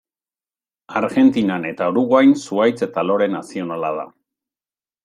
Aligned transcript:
Argentinan 1.01 1.67
eta 1.73 1.91
Uruguain 1.95 2.35
zuhaitz 2.47 2.77
eta 2.89 3.07
lore 3.13 3.31
nazionala 3.39 3.97
da. 4.01 4.11